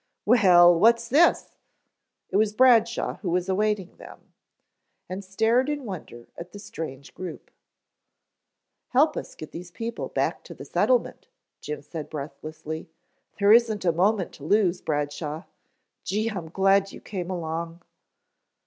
"Well, 0.25 0.73
what's 0.79 1.07
this?" 1.07 1.59
It 2.31 2.37
was 2.37 2.53
Bradshaw 2.53 3.17
who 3.17 3.29
was 3.29 3.47
awaiting 3.47 3.97
them, 3.97 4.33
and 5.07 5.23
stared 5.23 5.69
in 5.69 5.85
wonder 5.85 6.27
at 6.39 6.53
the 6.53 6.57
strange 6.57 7.13
group. 7.13 7.51
"Help 8.87 9.15
us 9.15 9.35
get 9.35 9.51
these 9.51 9.69
people 9.69 10.09
back 10.09 10.43
to 10.45 10.55
the 10.55 10.65
settlement," 10.65 11.27
Jim 11.59 11.83
said 11.83 12.09
breathlessly. 12.09 12.89
"There 13.37 13.53
isn't 13.53 13.85
a 13.85 13.91
moment 13.91 14.31
to 14.31 14.43
lose, 14.43 14.81
Bradshaw. 14.81 15.43
Gee, 16.03 16.29
I'm 16.29 16.49
glad 16.49 16.91
you 16.91 16.99
came 16.99 17.29
along." 17.29 17.83